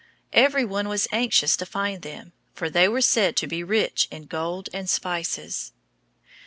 Every 0.33 0.65
one 0.65 0.87
was 0.89 1.07
anxious 1.11 1.55
to 1.57 1.63
find 1.63 2.01
them, 2.01 2.31
for 2.55 2.71
they 2.71 2.87
were 2.87 3.01
said 3.01 3.37
to 3.37 3.45
be 3.45 3.63
rich 3.63 4.07
in 4.09 4.23
gold 4.25 4.67
and 4.73 4.89
spices. 4.89 5.73